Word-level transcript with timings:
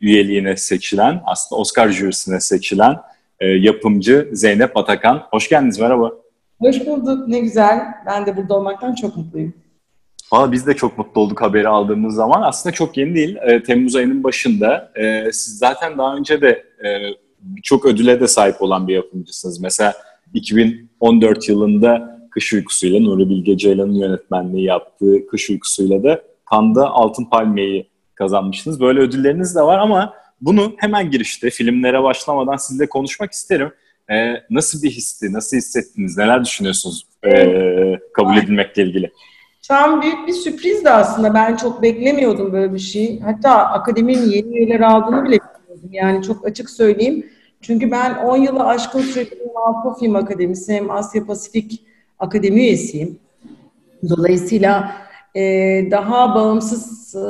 üyeliğine 0.00 0.56
seçilen, 0.56 1.22
aslında 1.26 1.60
Oscar 1.60 1.88
jürisine 1.88 2.40
seçilen 2.40 2.96
e, 3.40 3.46
yapımcı 3.46 4.28
Zeynep 4.32 4.76
Atakan. 4.76 5.22
Hoş 5.30 5.48
geldiniz, 5.48 5.80
merhaba. 5.80 6.12
Hoş 6.60 6.86
bulduk, 6.86 7.28
ne 7.28 7.40
güzel. 7.40 7.80
Ben 8.06 8.26
de 8.26 8.36
burada 8.36 8.54
olmaktan 8.54 8.94
çok 8.94 9.16
mutluyum. 9.16 9.54
Valla 10.32 10.52
biz 10.52 10.66
de 10.66 10.74
çok 10.74 10.98
mutlu 10.98 11.20
olduk 11.20 11.42
haberi 11.42 11.68
aldığımız 11.68 12.14
zaman. 12.14 12.42
Aslında 12.42 12.74
çok 12.74 12.96
yeni 12.96 13.14
değil. 13.14 13.36
E, 13.36 13.62
Temmuz 13.62 13.96
ayının 13.96 14.24
başında. 14.24 14.92
E, 14.94 15.32
siz 15.32 15.58
zaten 15.58 15.98
daha 15.98 16.16
önce 16.16 16.40
de 16.40 16.64
e, 16.84 16.88
çok 17.62 17.86
ödüle 17.86 18.20
de 18.20 18.28
sahip 18.28 18.62
olan 18.62 18.88
bir 18.88 18.94
yapımcısınız. 18.94 19.60
Mesela 19.60 19.94
2014 20.34 21.48
yılında 21.48 22.18
Kış 22.30 22.52
Uykusu'yla 22.52 23.00
Nuri 23.00 23.30
Bilge 23.30 23.56
Ceylan'ın 23.56 23.94
yönetmenliği 23.94 24.64
yaptığı 24.64 25.26
Kış 25.26 25.50
Uykusu'yla 25.50 26.02
da 26.02 26.22
Kanda 26.50 26.90
Altın 26.90 27.24
Palmiye'yi 27.24 27.88
kazanmıştınız. 28.18 28.80
Böyle 28.80 29.00
ödülleriniz 29.00 29.56
de 29.56 29.62
var 29.62 29.78
ama 29.78 30.14
bunu 30.40 30.72
hemen 30.76 31.10
girişte 31.10 31.50
filmlere 31.50 32.02
başlamadan 32.02 32.56
sizle 32.56 32.88
konuşmak 32.88 33.32
isterim. 33.32 33.72
Ee, 34.10 34.34
nasıl 34.50 34.82
bir 34.82 34.90
histi, 34.90 35.32
nasıl 35.32 35.56
hissettiniz, 35.56 36.16
neler 36.16 36.44
düşünüyorsunuz 36.44 37.06
e, 37.24 37.30
kabul 38.12 38.36
edilmekle 38.36 38.82
ilgili? 38.82 39.10
Şu 39.68 39.74
an 39.74 40.02
büyük 40.02 40.28
bir 40.28 40.32
sürpriz 40.32 40.84
de 40.84 40.90
aslında. 40.90 41.34
Ben 41.34 41.56
çok 41.56 41.82
beklemiyordum 41.82 42.52
böyle 42.52 42.74
bir 42.74 42.78
şey. 42.78 43.20
Hatta 43.20 43.50
akademinin 43.54 44.30
yeni 44.30 44.58
üyeleri 44.58 44.86
aldığını 44.86 45.24
bile 45.24 45.38
bilmiyordum. 45.38 45.90
Yani 45.92 46.22
çok 46.22 46.46
açık 46.46 46.70
söyleyeyim. 46.70 47.26
Çünkü 47.60 47.90
ben 47.90 48.14
10 48.14 48.36
yılı 48.36 48.64
aşkın 48.64 49.00
süredir 49.00 49.38
Avrupa 49.54 49.98
Film 49.98 50.16
Akademisi 50.16 50.72
hem 50.72 50.90
Asya 50.90 51.26
Pasifik 51.26 51.82
Akademi 52.18 52.60
üyesiyim. 52.60 53.18
Dolayısıyla 54.08 54.92
e, 55.34 55.40
daha 55.90 56.34
bağımsız 56.34 57.14
e, 57.14 57.20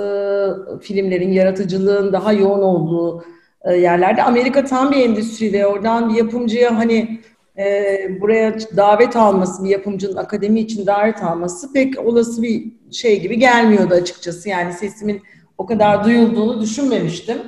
filmlerin, 0.82 1.32
yaratıcılığın 1.32 2.12
daha 2.12 2.32
yoğun 2.32 2.62
olduğu 2.62 3.24
e, 3.64 3.74
yerlerde. 3.74 4.22
Amerika 4.22 4.64
tam 4.64 4.92
bir 4.92 4.96
endüstri 4.96 5.52
ve 5.52 5.66
oradan 5.66 6.10
bir 6.10 6.14
yapımcıya 6.14 6.78
hani 6.78 7.20
e, 7.58 7.98
buraya 8.20 8.56
davet 8.76 9.16
alması, 9.16 9.64
bir 9.64 9.68
yapımcının 9.68 10.16
akademi 10.16 10.60
için 10.60 10.86
davet 10.86 11.22
alması 11.22 11.72
pek 11.72 12.06
olası 12.06 12.42
bir 12.42 12.64
şey 12.92 13.20
gibi 13.20 13.38
gelmiyordu 13.38 13.94
açıkçası. 13.94 14.48
Yani 14.48 14.72
sesimin 14.72 15.22
o 15.58 15.66
kadar 15.66 16.04
duyulduğunu 16.04 16.60
düşünmemiştim. 16.60 17.38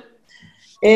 E, 0.85 0.91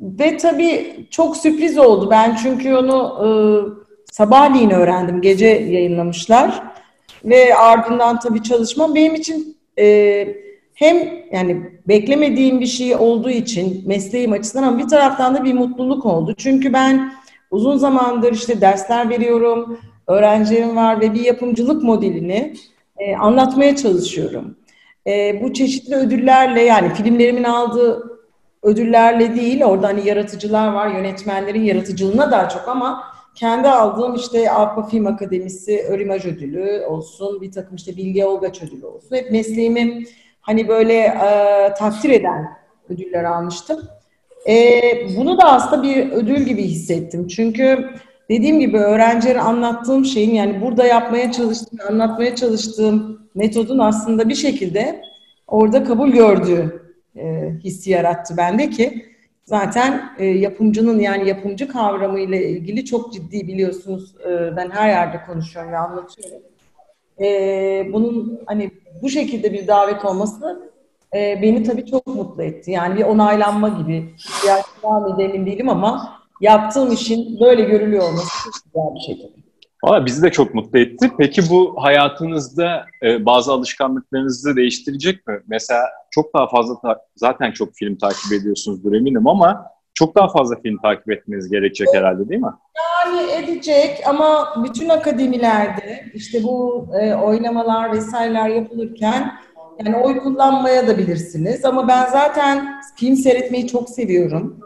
ve 0.00 0.36
tabii 0.36 1.06
çok 1.10 1.36
sürpriz 1.36 1.78
oldu. 1.78 2.10
Ben 2.10 2.36
çünkü 2.42 2.74
onu 2.74 3.18
e, 3.24 3.28
sabahleyin 4.12 4.70
öğrendim. 4.70 5.20
Gece 5.20 5.46
yayınlamışlar. 5.46 6.62
Ve 7.24 7.54
ardından 7.54 8.20
tabii 8.20 8.42
çalışmam 8.42 8.94
benim 8.94 9.14
için 9.14 9.56
e, 9.78 10.47
hem 10.78 11.08
yani 11.32 11.62
beklemediğim 11.88 12.60
bir 12.60 12.66
şey 12.66 12.96
olduğu 12.96 13.30
için 13.30 13.82
mesleğim 13.86 14.32
açısından 14.32 14.62
ama 14.62 14.78
bir 14.78 14.88
taraftan 14.88 15.34
da 15.34 15.44
bir 15.44 15.54
mutluluk 15.54 16.06
oldu. 16.06 16.34
Çünkü 16.36 16.72
ben 16.72 17.12
uzun 17.50 17.76
zamandır 17.76 18.32
işte 18.32 18.60
dersler 18.60 19.10
veriyorum, 19.10 19.80
öğrencilerim 20.06 20.76
var 20.76 21.00
ve 21.00 21.14
bir 21.14 21.20
yapımcılık 21.20 21.82
modelini 21.82 22.54
e, 22.96 23.16
anlatmaya 23.16 23.76
çalışıyorum. 23.76 24.56
E, 25.06 25.42
bu 25.42 25.52
çeşitli 25.52 25.94
ödüllerle 25.94 26.62
yani 26.62 26.94
filmlerimin 26.94 27.44
aldığı 27.44 28.18
ödüllerle 28.62 29.36
değil, 29.36 29.64
orada 29.64 29.88
hani 29.88 30.08
yaratıcılar 30.08 30.72
var, 30.72 30.94
yönetmenlerin 30.94 31.64
yaratıcılığına 31.64 32.30
daha 32.30 32.48
çok 32.48 32.68
ama 32.68 33.04
kendi 33.34 33.68
aldığım 33.68 34.14
işte 34.14 34.50
Avrupa 34.50 34.88
Film 34.88 35.06
Akademisi 35.06 35.84
Örimaj 35.88 36.26
Ödülü 36.26 36.84
olsun, 36.86 37.40
bir 37.40 37.52
takım 37.52 37.76
işte 37.76 37.96
Bilge 37.96 38.24
Olgaç 38.24 38.62
Ödülü 38.62 38.86
olsun. 38.86 39.16
Hep 39.16 39.30
mesleğimi 39.30 40.04
hani 40.48 40.68
böyle 40.68 40.94
e, 40.94 41.74
takdir 41.74 42.10
eden 42.10 42.48
ödüller 42.88 43.24
almıştım. 43.24 43.80
E, 44.48 44.82
bunu 45.16 45.38
da 45.38 45.44
aslında 45.44 45.82
bir 45.82 46.10
ödül 46.10 46.42
gibi 46.42 46.62
hissettim. 46.62 47.28
Çünkü 47.28 47.90
dediğim 48.30 48.60
gibi 48.60 48.78
öğrencilere 48.78 49.40
anlattığım 49.40 50.04
şeyin 50.04 50.34
yani 50.34 50.60
burada 50.60 50.86
yapmaya 50.86 51.32
çalıştığım, 51.32 51.78
anlatmaya 51.88 52.36
çalıştığım 52.36 53.28
metodun 53.34 53.78
aslında 53.78 54.28
bir 54.28 54.34
şekilde 54.34 55.02
orada 55.46 55.84
kabul 55.84 56.08
gördüğü 56.10 56.92
e, 57.16 57.52
hissi 57.64 57.90
yarattı 57.90 58.36
bende 58.36 58.70
ki 58.70 59.06
zaten 59.44 60.10
e, 60.18 60.26
yapımcının 60.26 61.00
yani 61.00 61.28
yapımcı 61.28 61.68
kavramı 61.68 62.20
ile 62.20 62.48
ilgili 62.48 62.84
çok 62.84 63.12
ciddi 63.12 63.48
biliyorsunuz 63.48 64.14
e, 64.26 64.56
ben 64.56 64.70
her 64.70 64.88
yerde 64.88 65.20
konuşuyorum 65.26 65.72
ve 65.72 65.78
anlatıyorum. 65.78 66.42
E, 67.20 67.86
bunun 67.92 68.40
hani 68.46 68.70
bu 69.02 69.08
şekilde 69.08 69.52
bir 69.52 69.66
davet 69.66 70.04
olması 70.04 70.70
e, 71.14 71.42
beni 71.42 71.62
tabii 71.62 71.86
çok 71.86 72.06
mutlu 72.06 72.42
etti. 72.42 72.70
Yani 72.70 72.98
bir 72.98 73.04
onaylanma 73.04 73.68
gibi. 73.68 74.14
Yani 74.46 74.62
devam 74.82 75.14
edelim 75.14 75.46
değilim 75.46 75.68
ama 75.68 76.18
yaptığım 76.40 76.92
işin 76.92 77.40
böyle 77.40 77.62
görülüyor 77.62 78.02
olması 78.04 78.28
çok 78.44 78.54
güzel 78.64 78.94
bir 78.94 79.00
şey 79.00 79.14
tabii. 79.28 79.48
Valla 79.84 80.06
bizi 80.06 80.22
de 80.22 80.30
çok 80.30 80.54
mutlu 80.54 80.78
etti. 80.78 81.10
Peki 81.18 81.42
bu 81.50 81.74
hayatınızda 81.78 82.86
e, 83.02 83.26
bazı 83.26 83.52
alışkanlıklarınızı 83.52 84.56
değiştirecek 84.56 85.26
mi? 85.26 85.40
Mesela 85.46 85.80
çok 86.10 86.34
daha 86.34 86.48
fazla 86.48 86.80
ta- 86.80 87.00
zaten 87.16 87.52
çok 87.52 87.74
film 87.74 87.96
takip 87.96 88.32
ediyorsunuzdur 88.32 88.92
eminim 88.92 89.26
ama 89.26 89.66
çok 89.98 90.14
daha 90.14 90.28
fazla 90.28 90.60
film 90.60 90.78
takip 90.82 91.10
etmeniz 91.10 91.50
gerekecek 91.50 91.88
herhalde 91.94 92.28
değil 92.28 92.40
mi? 92.40 92.52
Yani 93.06 93.30
edecek 93.30 94.02
ama 94.06 94.54
bütün 94.64 94.88
akademilerde 94.88 96.04
işte 96.14 96.42
bu 96.42 96.86
e, 97.00 97.14
oynamalar 97.14 97.92
vesaireler 97.92 98.48
yapılırken 98.48 99.32
yani 99.78 99.96
oy 99.96 100.18
kullanmaya 100.18 100.86
da 100.86 100.98
bilirsiniz 100.98 101.64
ama 101.64 101.88
ben 101.88 102.06
zaten 102.06 102.80
film 102.96 103.16
seyretmeyi 103.16 103.66
çok 103.66 103.90
seviyorum. 103.90 104.56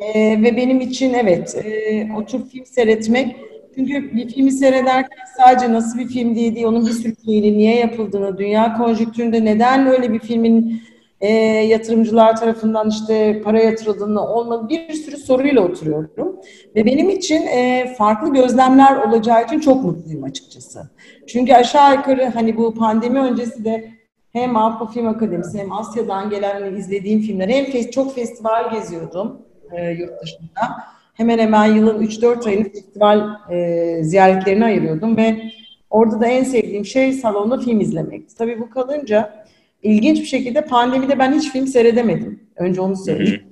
E, 0.00 0.42
ve 0.42 0.56
benim 0.56 0.80
için 0.80 1.14
evet 1.14 1.56
e, 1.64 2.08
oturup 2.16 2.50
film 2.50 2.66
seyretmek 2.66 3.36
çünkü 3.74 4.16
bir 4.16 4.28
filmi 4.28 4.52
seyrederken 4.52 5.18
sadece 5.36 5.72
nasıl 5.72 5.98
bir 5.98 6.08
film 6.08 6.34
diye 6.34 6.54
değil, 6.54 6.66
onun 6.66 6.86
bir 6.86 6.90
sürü 6.90 7.14
şeyini, 7.24 7.58
niye 7.58 7.76
yapıldığını, 7.76 8.38
dünya 8.38 8.76
konjüktüründe 8.76 9.44
neden 9.44 9.86
öyle 9.86 10.12
bir 10.12 10.18
filmin 10.18 10.82
e, 11.22 11.28
yatırımcılar 11.66 12.36
tarafından 12.36 12.88
işte 12.88 13.42
para 13.44 13.60
yatırıldığını 13.60 14.26
olmadı 14.26 14.68
bir 14.68 14.92
sürü 14.92 15.16
soruyla 15.16 15.60
oturuyorum. 15.60 16.36
Ve 16.76 16.86
benim 16.86 17.10
için 17.10 17.46
e, 17.46 17.94
farklı 17.98 18.32
gözlemler 18.32 18.96
olacağı 18.96 19.44
için 19.44 19.60
çok 19.60 19.84
mutluyum 19.84 20.24
açıkçası. 20.24 20.90
Çünkü 21.26 21.52
aşağı 21.52 21.94
yukarı 21.94 22.24
hani 22.24 22.56
bu 22.56 22.74
pandemi 22.74 23.18
öncesi 23.18 23.64
de 23.64 23.90
hem 24.32 24.56
Avrupa 24.56 24.86
Film 24.86 25.06
Akademisi 25.06 25.58
hem 25.58 25.72
Asya'dan 25.72 26.30
gelen 26.30 26.60
hani 26.62 26.78
izlediğim 26.78 27.20
filmler 27.20 27.48
hem 27.48 27.64
fes 27.64 27.90
çok 27.90 28.14
festival 28.14 28.70
geziyordum 28.70 29.42
e, 29.72 29.90
yurt 29.90 30.22
dışında 30.22 30.76
hemen 31.14 31.38
hemen 31.38 31.66
yılın 31.66 32.02
3-4 32.02 32.48
ayını 32.48 32.64
festival 32.64 33.28
e, 33.50 33.98
ziyaretlerine 34.04 34.64
ayırıyordum 34.64 35.16
ve 35.16 35.42
orada 35.90 36.20
da 36.20 36.26
en 36.26 36.44
sevdiğim 36.44 36.84
şey 36.84 37.12
salonda 37.12 37.58
film 37.58 37.80
izlemekti. 37.80 38.36
Tabii 38.36 38.60
bu 38.60 38.70
kalınca 38.70 39.41
ilginç 39.82 40.20
bir 40.20 40.26
şekilde 40.26 40.64
pandemide 40.64 41.18
ben 41.18 41.32
hiç 41.32 41.52
film 41.52 41.66
seyredemedim. 41.66 42.40
Önce 42.56 42.80
onu 42.80 42.96
söyleyeyim. 42.96 43.42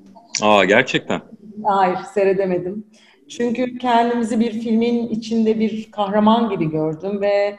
Aa 0.43 0.65
gerçekten. 0.65 1.21
Hayır 1.65 1.99
seyredemedim. 2.15 2.87
Çünkü 3.29 3.79
kendimizi 3.79 4.41
bir 4.41 4.51
filmin 4.53 5.09
içinde 5.09 5.61
bir 5.61 5.91
kahraman 5.91 6.51
gibi 6.51 6.71
gördüm 6.71 7.21
ve 7.21 7.57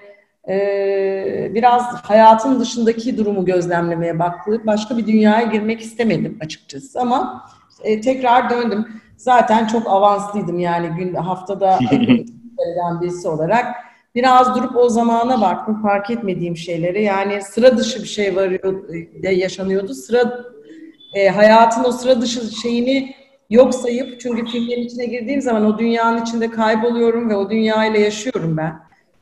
e, 0.49 1.51
biraz 1.53 1.83
hayatın 1.93 2.59
dışındaki 2.59 3.17
durumu 3.17 3.45
gözlemlemeye 3.45 4.19
baktık. 4.19 4.67
Başka 4.67 4.97
bir 4.97 5.07
dünyaya 5.07 5.47
girmek 5.47 5.81
istemedim 5.81 6.37
açıkçası 6.41 6.99
ama 6.99 7.45
e, 7.83 8.01
tekrar 8.01 8.49
döndüm 8.49 8.87
zaten 9.17 9.67
çok 9.67 9.87
avanslıydım 9.87 10.59
yani 10.59 10.89
gün 10.97 11.13
haftada 11.13 11.79
eden 11.91 13.01
birisi 13.01 13.27
olarak. 13.27 13.75
Biraz 14.15 14.55
durup 14.55 14.75
o 14.75 14.89
zamana 14.89 15.41
baktım 15.41 15.81
fark 15.81 16.09
etmediğim 16.09 16.57
şeyleri. 16.57 17.03
Yani 17.03 17.41
sıra 17.41 17.77
dışı 17.77 18.03
bir 18.03 18.07
şey 18.07 18.35
var 18.35 18.51
de 19.23 19.29
yaşanıyordu. 19.29 19.93
Sıra 19.93 20.45
e, 21.13 21.29
hayatın 21.29 21.83
o 21.83 21.91
sıra 21.91 22.21
dışı 22.21 22.61
şeyini 22.61 23.15
yok 23.49 23.75
sayıp 23.75 24.19
çünkü 24.19 24.45
filmlerin 24.45 24.83
içine 24.83 25.05
girdiğim 25.05 25.41
zaman 25.41 25.65
o 25.65 25.77
dünyanın 25.77 26.21
içinde 26.21 26.51
kayboluyorum 26.51 27.29
ve 27.29 27.35
o 27.35 27.49
dünyayla 27.49 27.99
yaşıyorum 27.99 28.57
ben. 28.57 28.73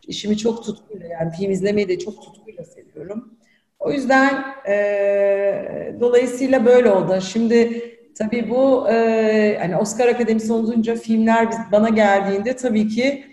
İşimi 0.07 0.37
çok 0.37 0.63
tutkuyla 0.63 1.07
yani 1.07 1.31
film 1.31 1.51
izlemeyi 1.51 1.87
de 1.87 1.99
çok 1.99 2.21
tutkuyla 2.21 2.63
seviyorum. 2.63 3.33
O 3.79 3.91
yüzden 3.91 4.43
e, 4.67 5.95
dolayısıyla 5.99 6.65
böyle 6.65 6.91
oldu. 6.91 7.19
Şimdi 7.21 7.83
tabii 8.17 8.49
bu 8.49 8.89
e, 8.89 9.57
hani 9.59 9.77
Oscar 9.77 10.07
Akademisi 10.07 10.53
olunca 10.53 10.95
filmler 10.95 11.47
bana 11.71 11.89
geldiğinde 11.89 12.55
tabii 12.55 12.87
ki 12.87 13.23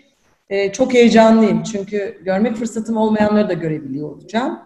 e, 0.49 0.71
çok 0.71 0.93
heyecanlıyım. 0.93 1.63
Çünkü 1.63 2.21
görmek 2.25 2.55
fırsatım 2.55 2.97
olmayanları 2.97 3.49
da 3.49 3.53
görebiliyor 3.53 4.09
olacağım. 4.09 4.59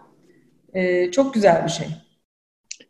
E, 0.74 1.10
çok 1.10 1.34
güzel 1.34 1.64
bir 1.64 1.70
şey. 1.70 1.86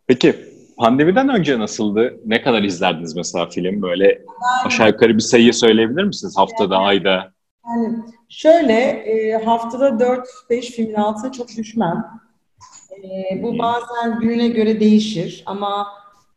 Peki 0.06 0.36
pandemiden 0.78 1.28
önce 1.28 1.58
nasıldı? 1.58 2.20
Ne 2.26 2.42
kadar 2.42 2.62
izlerdiniz 2.62 3.16
mesela 3.16 3.46
film? 3.48 3.82
Böyle 3.82 4.22
aşağı 4.64 4.88
yukarı 4.88 5.14
bir 5.14 5.22
sayı 5.22 5.54
söyleyebilir 5.54 6.04
misiniz? 6.04 6.34
Haftada, 6.36 6.78
ayda? 6.78 7.32
Yani 7.68 7.96
şöyle 8.28 8.72
e, 8.82 9.44
haftada 9.44 9.88
4-5 10.50 10.60
filmin 10.60 10.94
altına 10.94 11.32
çok 11.32 11.56
düşmem. 11.56 12.04
E, 13.04 13.42
bu 13.42 13.58
bazen 13.58 14.20
gününe 14.20 14.48
göre 14.48 14.80
değişir 14.80 15.42
ama 15.46 15.86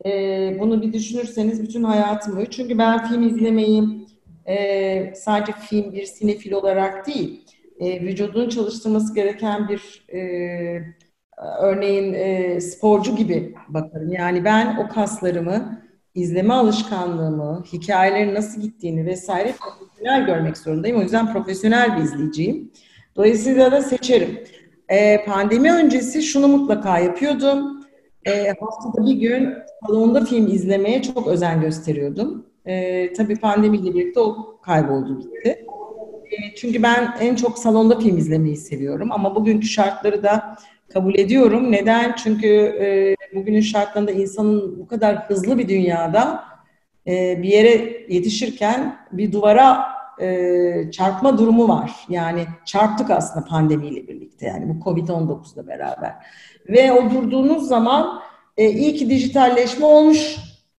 e, 0.05 0.09
bunu 0.59 0.81
bir 0.81 0.93
düşünürseniz 0.93 1.63
bütün 1.63 1.83
hayatım 1.83 2.35
boyu. 2.35 2.49
Çünkü 2.49 2.77
ben 2.77 3.07
film 3.07 3.27
izlemeyi 3.27 4.04
e, 4.47 5.13
sadece 5.15 5.51
film 5.51 5.93
bir 5.93 6.05
sinefil 6.05 6.51
olarak 6.51 7.07
değil, 7.07 7.45
e, 7.79 8.01
vücudunu 8.01 8.49
çalıştırması 8.49 9.15
gereken 9.15 9.69
bir 9.69 10.05
e, 10.13 10.19
örneğin 11.59 12.13
e, 12.13 12.61
sporcu 12.61 13.15
gibi 13.15 13.55
bakarım. 13.67 14.11
Yani 14.11 14.45
ben 14.45 14.77
o 14.77 14.87
kaslarımı, 14.87 15.81
izleme 16.15 16.53
alışkanlığımı, 16.53 17.63
hikayelerin 17.73 18.35
nasıl 18.35 18.61
gittiğini 18.61 19.05
vesaire 19.05 19.53
profesyonel 19.59 20.25
görmek 20.25 20.57
zorundayım. 20.57 20.97
O 20.97 21.01
yüzden 21.01 21.33
profesyonel 21.33 21.97
bir 21.97 22.03
izleyiciyim. 22.03 22.71
Dolayısıyla 23.15 23.71
da 23.71 23.81
seçerim. 23.81 24.39
E, 24.89 25.25
pandemi 25.25 25.73
öncesi 25.73 26.21
şunu 26.23 26.47
mutlaka 26.47 26.99
yapıyordum. 26.99 27.85
E, 28.25 28.53
haftada 28.59 29.05
bir 29.05 29.13
gün 29.13 29.53
salonda 29.87 30.25
film 30.25 30.47
izlemeye 30.47 31.01
çok 31.01 31.27
özen 31.27 31.61
gösteriyordum. 31.61 32.45
E, 32.65 33.13
tabii 33.13 33.35
pandemiyle 33.35 33.93
birlikte 33.93 34.19
o 34.19 34.59
kayboldu 34.61 35.19
gitti. 35.19 35.65
E, 36.31 36.55
çünkü 36.55 36.83
ben 36.83 37.15
en 37.19 37.35
çok 37.35 37.59
salonda 37.59 37.99
film 37.99 38.17
izlemeyi 38.17 38.57
seviyorum. 38.57 39.11
Ama 39.11 39.35
bugünkü 39.35 39.67
şartları 39.67 40.23
da 40.23 40.57
kabul 40.93 41.15
ediyorum. 41.15 41.71
Neden? 41.71 42.15
Çünkü 42.15 42.47
e, 42.47 43.15
bugünün 43.35 43.61
şartlarında 43.61 44.11
insanın 44.11 44.79
bu 44.79 44.87
kadar 44.87 45.29
hızlı 45.29 45.57
bir 45.57 45.69
dünyada 45.69 46.43
e, 47.07 47.43
bir 47.43 47.49
yere 47.49 48.05
yetişirken 48.09 48.97
bir 49.11 49.31
duvara 49.31 49.85
e, 50.21 50.91
çarpma 50.91 51.37
durumu 51.37 51.69
var. 51.69 51.91
Yani 52.09 52.45
çarptık 52.65 53.09
aslında 53.11 53.45
pandemiyle 53.45 54.07
birlikte 54.07 54.45
yani 54.45 54.69
bu 54.69 54.83
Covid-19'la 54.83 55.67
beraber. 55.67 56.13
Ve 56.69 56.91
o 56.91 57.09
durduğunuz 57.09 57.67
zaman 57.67 58.21
e, 58.57 58.69
iyi 58.69 58.95
ki 58.95 59.09
dijitalleşme 59.09 59.85
olmuş 59.85 60.35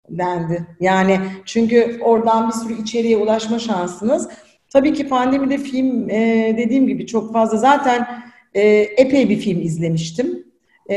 dendi. 0.09 0.67
Yani 0.81 1.19
çünkü 1.45 2.01
oradan 2.03 2.49
bir 2.49 2.53
sürü 2.53 2.83
içeriye 2.83 3.17
ulaşma 3.17 3.59
şansınız. 3.59 4.29
Tabii 4.73 4.95
ki 4.95 5.09
pandemide 5.09 5.59
film 5.59 6.11
e, 6.11 6.55
dediğim 6.59 6.87
gibi 6.87 7.07
çok 7.07 7.33
fazla 7.33 7.59
zaten 7.59 8.07
e, 8.55 8.63
epey 8.79 9.29
bir 9.29 9.37
film 9.37 9.61
izlemiştim. 9.61 10.47
E, 10.89 10.97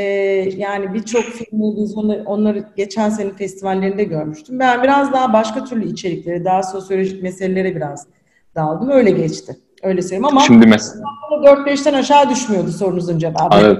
yani 0.57 0.94
birçok 0.94 1.23
filmi 1.23 1.75
biz 1.77 1.97
onları, 1.97 2.23
onları 2.25 2.65
geçen 2.77 3.09
sene 3.09 3.33
festivallerinde 3.33 4.03
görmüştüm. 4.03 4.59
Ben 4.59 4.83
biraz 4.83 5.13
daha 5.13 5.33
başka 5.33 5.63
türlü 5.63 5.91
içeriklere, 5.91 6.45
daha 6.45 6.63
sosyolojik 6.63 7.23
meselelere 7.23 7.75
biraz 7.75 8.07
daldım. 8.56 8.89
Öyle 8.89 9.11
geçti. 9.11 9.57
Öyle 9.83 10.01
söyleyeyim 10.01 10.25
ama 10.25 10.41
Şimdi 10.41 10.67
mesela 10.67 11.03
4-5'ten 11.44 11.94
aşağı 11.94 12.29
düşmüyordu 12.29 12.71
sorunuzun 12.71 13.19
cevabı. 13.19 13.56
Evet. 13.61 13.77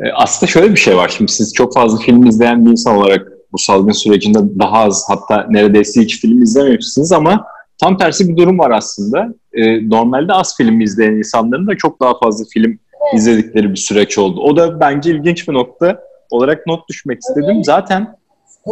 E, 0.00 0.12
Aslında 0.12 0.50
şöyle 0.50 0.70
bir 0.70 0.76
şey 0.76 0.96
var. 0.96 1.08
Şimdi 1.08 1.32
siz 1.32 1.54
çok 1.54 1.74
fazla 1.74 1.98
film 1.98 2.26
izleyen 2.26 2.66
bir 2.66 2.70
insan 2.70 2.96
olarak 2.96 3.37
bu 3.52 3.58
salgın 3.58 3.92
sürecinde 3.92 4.38
daha 4.58 4.78
az 4.78 5.04
hatta 5.08 5.46
neredeyse 5.50 6.02
hiç 6.02 6.20
film 6.20 6.42
izlememişsiniz 6.42 7.12
ama 7.12 7.46
tam 7.80 7.96
tersi 7.98 8.28
bir 8.28 8.36
durum 8.36 8.58
var 8.58 8.70
aslında. 8.70 9.34
E, 9.52 9.88
normalde 9.90 10.32
az 10.32 10.56
film 10.56 10.80
izleyen 10.80 11.12
insanların 11.12 11.66
da 11.66 11.76
çok 11.76 12.00
daha 12.00 12.18
fazla 12.18 12.44
film 12.52 12.78
izledikleri 13.14 13.70
bir 13.70 13.76
süreç 13.76 14.18
oldu. 14.18 14.40
O 14.40 14.56
da 14.56 14.80
bence 14.80 15.10
ilginç 15.10 15.48
bir 15.48 15.54
nokta 15.54 16.00
olarak 16.30 16.66
not 16.66 16.88
düşmek 16.88 17.18
istedim. 17.20 17.64
Zaten 17.64 18.18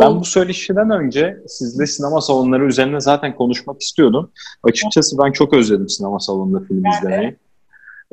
ben 0.00 0.20
bu 0.20 0.25
söyleşiden 0.25 0.90
önce 0.90 1.37
sizle 1.46 1.87
sinema 1.87 2.20
salonları 2.20 2.67
üzerine 2.67 3.00
zaten 3.00 3.37
konuşmak 3.37 3.82
istiyordum. 3.82 4.31
Açıkçası 4.62 5.17
ben 5.25 5.32
çok 5.32 5.52
özledim 5.52 5.88
sinema 5.88 6.20
salonunda 6.20 6.61
film 6.61 6.82
izlemeyi. 6.87 7.37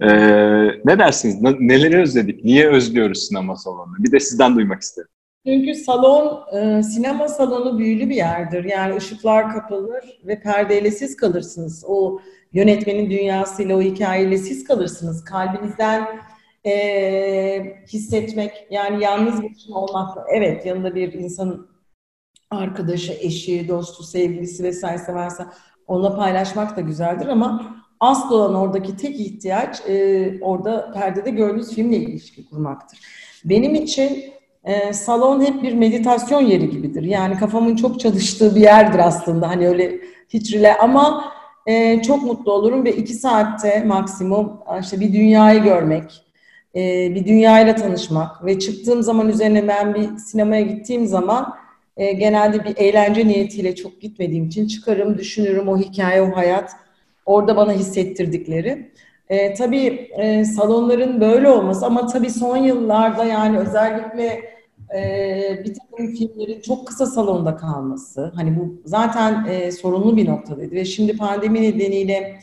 Ee, 0.01 0.07
ne 0.85 0.99
dersiniz? 0.99 1.41
Ne- 1.41 1.67
Neleri 1.67 2.01
özledik? 2.01 2.43
Niye 2.45 2.69
özlüyoruz 2.69 3.27
sinema 3.27 3.55
salonunu? 3.55 3.95
Bir 3.99 4.11
de 4.11 4.19
sizden 4.19 4.55
duymak 4.55 4.81
isterim. 4.81 5.09
Çünkü 5.47 5.75
salon, 5.75 6.55
e, 6.57 6.83
sinema 6.83 7.27
salonu 7.27 7.77
büyülü 7.77 8.09
bir 8.09 8.15
yerdir. 8.15 8.63
Yani 8.63 8.95
ışıklar 8.95 9.53
kapalır 9.53 10.19
ve 10.23 10.41
perdeyle 10.41 10.91
siz 10.91 11.15
kalırsınız. 11.15 11.83
O 11.87 12.19
yönetmenin 12.53 13.09
dünyasıyla, 13.09 13.77
o 13.77 13.81
hikayeyle 13.81 14.37
siz 14.37 14.63
kalırsınız. 14.63 15.23
Kalbinizden 15.23 16.07
e, 16.65 17.75
hissetmek, 17.87 18.67
yani 18.69 19.03
yalnız 19.03 19.43
başına 19.43 19.77
olmakla, 19.77 20.25
evet 20.29 20.65
yanında 20.65 20.95
bir 20.95 21.13
insanın 21.13 21.67
arkadaşı, 22.51 23.13
eşi, 23.13 23.67
dostu, 23.67 24.03
sevgilisi 24.03 24.63
vesaire 24.63 25.13
varsa 25.13 25.53
onunla 25.87 26.15
paylaşmak 26.15 26.77
da 26.77 26.81
güzeldir 26.81 27.27
ama 27.27 27.75
asıl 27.99 28.31
olan 28.31 28.55
oradaki 28.55 28.97
tek 28.97 29.19
ihtiyaç 29.19 29.81
e, 29.89 30.37
orada 30.41 30.91
perdede 30.91 31.29
gördüğünüz 31.29 31.75
filmle 31.75 31.97
ilişki 31.97 32.49
kurmaktır. 32.49 32.99
Benim 33.45 33.75
için 33.75 34.32
e, 34.63 34.93
salon 34.93 35.41
hep 35.41 35.63
bir 35.63 35.73
meditasyon 35.73 36.41
yeri 36.41 36.69
gibidir. 36.69 37.03
Yani 37.03 37.37
kafamın 37.37 37.75
çok 37.75 37.99
çalıştığı 37.99 38.55
bir 38.55 38.61
yerdir 38.61 38.99
aslında. 38.99 39.49
Hani 39.49 39.67
öyle 39.67 39.99
hiç 40.29 40.53
rile 40.53 40.77
ama 40.77 41.33
e, 41.65 42.01
çok 42.01 42.23
mutlu 42.23 42.51
olurum 42.51 42.85
ve 42.85 42.95
iki 42.95 43.13
saatte 43.13 43.83
maksimum 43.83 44.51
işte 44.81 44.99
bir 44.99 45.13
dünyayı 45.13 45.63
görmek, 45.63 46.23
e, 46.75 47.15
bir 47.15 47.25
dünyayla 47.25 47.75
tanışmak 47.75 48.45
ve 48.45 48.59
çıktığım 48.59 49.03
zaman 49.03 49.29
üzerine 49.29 49.67
ben 49.67 49.95
bir 49.95 50.17
sinemaya 50.17 50.61
gittiğim 50.61 51.07
zaman 51.07 51.55
e, 51.97 52.11
genelde 52.11 52.65
bir 52.65 52.77
eğlence 52.77 53.27
niyetiyle 53.27 53.75
çok 53.75 54.01
gitmediğim 54.01 54.45
için 54.45 54.67
çıkarım, 54.67 55.17
düşünürüm 55.17 55.67
o 55.67 55.77
hikaye, 55.77 56.21
o 56.21 56.35
hayat 56.35 56.71
orada 57.25 57.55
bana 57.55 57.73
hissettirdikleri. 57.73 58.91
E, 59.29 59.53
tabii 59.53 60.09
e, 60.17 60.45
salonların 60.45 61.21
böyle 61.21 61.49
olması 61.49 61.85
ama 61.85 62.07
tabii 62.07 62.29
son 62.29 62.57
yıllarda 62.57 63.25
yani 63.25 63.57
özellikle 63.57 64.52
bir 65.65 65.73
takım 65.73 66.15
filmlerin 66.15 66.61
çok 66.61 66.87
kısa 66.87 67.05
salonda 67.05 67.55
kalması, 67.55 68.31
hani 68.35 68.59
bu 68.59 68.81
zaten 68.85 69.45
e, 69.45 69.71
sorunlu 69.71 70.17
bir 70.17 70.27
noktadaydı 70.27 70.75
ve 70.75 70.85
şimdi 70.85 71.17
pandemi 71.17 71.61
nedeniyle 71.61 72.39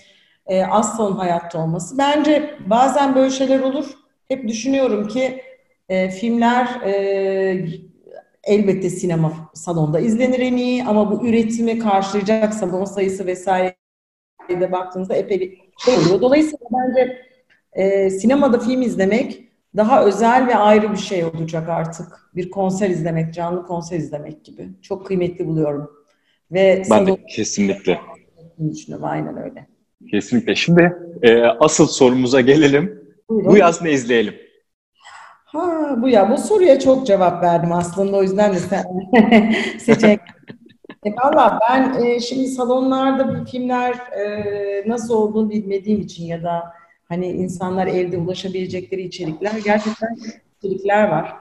e, 0.47 0.64
az 0.64 0.97
salon 0.97 1.16
hayatta 1.16 1.62
olması. 1.62 1.99
Bence 1.99 2.54
bazen 2.66 3.14
böyle 3.14 3.30
şeyler 3.30 3.61
olur. 3.61 3.87
Hep 4.28 4.49
düşünüyorum 4.49 5.09
ki 5.09 5.42
e, 5.88 6.11
filmler 6.11 6.66
e, 6.85 7.66
elbette 8.45 8.90
sinema 8.90 9.33
salonda 9.54 10.00
izlenir 10.00 10.40
en 10.40 10.57
iyi 10.57 10.85
ama 10.85 11.11
bu 11.11 11.26
üretimi 11.26 11.78
karşılayacak 11.78 12.54
salon 12.54 12.85
sayısı 12.85 13.26
vesaire 13.26 13.76
de 14.50 14.73
baktığınızda 14.73 15.14
epey 15.14 15.40
bir 15.40 15.59
şey 15.85 15.95
oluyor. 15.95 16.21
Dolayısıyla 16.21 16.66
bence 16.73 17.23
e, 17.73 18.11
sinemada 18.11 18.59
film 18.59 18.83
izlemek 18.83 19.50
daha 19.77 20.05
özel 20.05 20.47
ve 20.47 20.57
ayrı 20.57 20.93
bir 20.93 20.97
şey 20.97 21.25
olacak 21.25 21.69
artık. 21.69 22.07
Bir 22.35 22.50
konser 22.50 22.91
izlemek, 22.91 23.35
canlı 23.35 23.67
konser 23.67 23.97
izlemek 23.97 24.45
gibi. 24.45 24.69
Çok 24.83 25.07
kıymetli 25.07 25.47
buluyorum. 25.47 25.91
Ve 26.53 26.83
Ben 26.91 27.07
de 27.07 27.25
kesinlikle. 27.27 28.00
düşünüyorum. 28.73 29.07
Aynen 29.09 29.37
öyle. 29.37 29.67
Kesinlikle. 30.11 30.55
Şimdi 30.55 30.97
e, 31.23 31.43
asıl 31.43 31.87
sorumuza 31.87 32.41
gelelim. 32.41 33.00
Buyurun. 33.29 33.53
Bu 33.53 33.57
yaz 33.57 33.83
ne 33.83 33.93
izleyelim? 33.93 34.35
Ha 35.45 35.97
bu 36.03 36.09
ya 36.09 36.31
bu 36.31 36.39
soruya 36.39 36.79
çok 36.79 37.07
cevap 37.07 37.43
verdim 37.43 37.73
aslında 37.73 38.17
o 38.17 38.23
yüzden 38.23 38.55
de 38.55 38.59
sen 38.59 38.85
seçenek. 39.79 40.21
E, 41.05 41.11
Valla 41.11 41.59
ben 41.71 42.03
e, 42.05 42.21
şimdi 42.21 42.47
salonlarda 42.49 43.35
bir 43.41 43.50
filmler 43.50 43.95
e, 43.95 44.89
nasıl 44.89 45.15
olduğunu 45.15 45.50
bilmediğim 45.50 46.00
için 46.00 46.25
ya 46.25 46.43
da 46.43 46.62
hani 47.11 47.26
insanlar 47.26 47.87
evde 47.87 48.17
ulaşabilecekleri 48.17 49.02
içerikler 49.02 49.52
gerçekten 49.64 50.17
içerikler 50.59 51.09
var. 51.09 51.35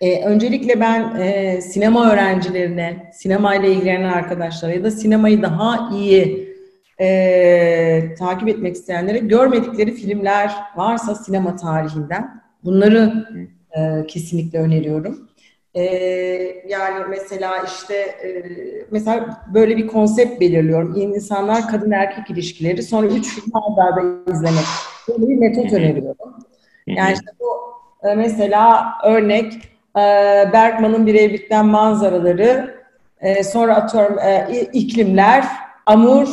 E, 0.00 0.24
öncelikle 0.24 0.80
ben 0.80 1.20
e, 1.20 1.60
sinema 1.60 2.12
öğrencilerine, 2.12 3.10
sinemayla 3.14 3.68
ilgilenen 3.68 4.08
arkadaşlara 4.08 4.72
ya 4.72 4.84
da 4.84 4.90
sinemayı 4.90 5.42
daha 5.42 5.96
iyi 5.96 6.48
e, 7.00 8.14
takip 8.18 8.48
etmek 8.48 8.76
isteyenlere 8.76 9.18
görmedikleri 9.18 9.94
filmler 9.94 10.52
varsa 10.76 11.14
sinema 11.14 11.56
tarihinden 11.56 12.42
bunları 12.64 13.26
e, 13.78 14.06
kesinlikle 14.06 14.58
öneriyorum. 14.58 15.27
E, 15.78 15.82
yani 16.68 17.04
mesela 17.08 17.58
işte 17.58 17.94
e, 17.94 18.28
mesela 18.90 19.42
böyle 19.54 19.76
bir 19.76 19.86
konsept 19.86 20.40
belirliyorum. 20.40 20.96
İnsanlar 20.96 21.68
kadın 21.68 21.90
erkek 21.90 22.30
ilişkileri 22.30 22.82
sonra 22.82 23.06
üç 23.06 23.34
film 23.34 23.52
arda 23.56 24.32
izlemek. 24.32 24.64
Böyle 25.08 25.28
bir 25.28 25.36
metot 25.36 25.72
öneriyorum. 25.72 26.34
Yani 26.86 27.12
işte 27.12 27.30
bu 27.40 27.46
e, 28.08 28.14
mesela 28.14 28.92
örnek 29.04 29.52
e, 29.96 30.02
Bergman'ın 30.52 31.06
Bir 31.06 31.14
Evlilikten 31.14 31.66
Manzaraları, 31.66 32.74
e, 33.20 33.44
sonra 33.44 33.76
atıyorum 33.76 34.18
e, 34.18 34.48
iklimler, 34.72 35.44
Amur 35.86 36.28